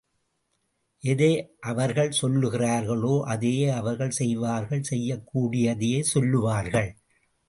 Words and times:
எதை 0.99 1.57
அவர்கள் 1.59 2.13
சொல்லுகிறார்களோ 2.21 3.21
அதையே 3.23 3.69
அவர்கள் 3.69 4.09
செய்வார்கள், 4.09 4.83
செய்யக் 4.83 5.37
கூடியதையே 5.37 6.01
சொல்லுவார்கள். 6.01 6.97